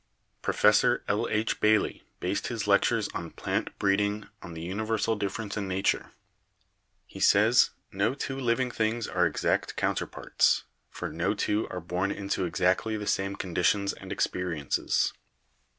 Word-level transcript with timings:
Professor 0.41 1.03
L. 1.07 1.27
H. 1.29 1.59
Bailey 1.59 2.01
based 2.19 2.47
his 2.47 2.65
lectures 2.65 3.07
on 3.09 3.29
'Plant 3.29 3.77
Breeding' 3.77 4.25
on 4.41 4.55
the 4.55 4.63
uni 4.63 4.83
versal 4.83 5.15
difference 5.19 5.57
in 5.57 5.67
nature. 5.67 6.09
He 7.05 7.19
says: 7.19 7.69
"No 7.91 8.15
two 8.15 8.39
living 8.39 8.71
things 8.71 9.07
are 9.07 9.27
exact 9.27 9.75
counterparts, 9.75 10.63
for 10.89 11.09
no 11.11 11.35
two 11.35 11.67
are 11.69 11.79
born 11.79 12.09
into 12.11 12.45
exactly 12.45 12.97
the 12.97 13.05
same 13.05 13.35
conditions 13.35 13.93
and 13.93 14.11
experiences. 14.11 15.13